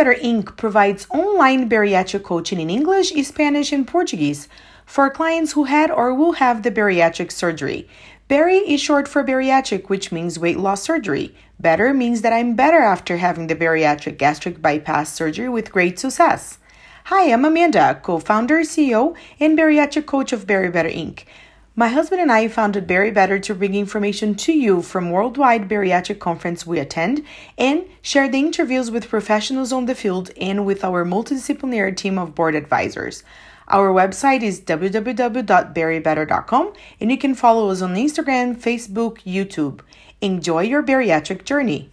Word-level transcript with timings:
Better 0.00 0.14
Inc. 0.14 0.56
provides 0.56 1.06
online 1.10 1.68
bariatric 1.68 2.22
coaching 2.22 2.58
in 2.58 2.70
English, 2.70 3.12
Spanish, 3.22 3.70
and 3.70 3.86
Portuguese 3.86 4.48
for 4.86 5.10
clients 5.10 5.52
who 5.52 5.64
had 5.64 5.90
or 5.90 6.14
will 6.14 6.32
have 6.40 6.62
the 6.62 6.70
bariatric 6.70 7.30
surgery. 7.30 7.86
Bari 8.26 8.60
is 8.60 8.80
short 8.80 9.06
for 9.06 9.22
bariatric, 9.22 9.90
which 9.90 10.10
means 10.10 10.38
weight 10.38 10.58
loss 10.58 10.82
surgery. 10.82 11.34
Better 11.58 11.92
means 11.92 12.22
that 12.22 12.32
I'm 12.32 12.56
better 12.56 12.78
after 12.78 13.18
having 13.18 13.48
the 13.48 13.54
bariatric 13.54 14.16
gastric 14.16 14.62
bypass 14.62 15.12
surgery 15.12 15.50
with 15.50 15.70
great 15.70 15.98
success. 15.98 16.56
Hi, 17.04 17.30
I'm 17.30 17.44
Amanda, 17.44 18.00
co 18.02 18.20
founder, 18.20 18.60
CEO, 18.60 19.14
and 19.38 19.58
bariatric 19.58 20.06
coach 20.06 20.32
of 20.32 20.46
Bari 20.46 20.70
Better 20.70 20.88
Inc. 20.88 21.24
My 21.76 21.86
husband 21.86 22.20
and 22.20 22.32
I 22.32 22.48
founded 22.48 22.88
Bari 22.88 23.12
Better 23.12 23.38
to 23.38 23.54
bring 23.54 23.76
information 23.76 24.34
to 24.34 24.52
you 24.52 24.82
from 24.82 25.12
worldwide 25.12 25.68
bariatric 25.68 26.18
conference 26.18 26.66
we 26.66 26.80
attend 26.80 27.24
and 27.56 27.84
share 28.02 28.28
the 28.28 28.40
interviews 28.40 28.90
with 28.90 29.08
professionals 29.08 29.72
on 29.72 29.86
the 29.86 29.94
field 29.94 30.32
and 30.36 30.66
with 30.66 30.82
our 30.82 31.04
multidisciplinary 31.04 31.96
team 31.96 32.18
of 32.18 32.34
board 32.34 32.56
advisors. 32.56 33.22
Our 33.68 33.92
website 33.92 34.42
is 34.42 34.60
www.baribetter.com 34.60 36.72
and 37.00 37.10
you 37.10 37.16
can 37.16 37.36
follow 37.36 37.70
us 37.70 37.82
on 37.82 37.94
Instagram, 37.94 38.56
Facebook, 38.56 39.18
YouTube. 39.22 39.82
Enjoy 40.20 40.62
your 40.62 40.82
bariatric 40.82 41.44
journey. 41.44 41.92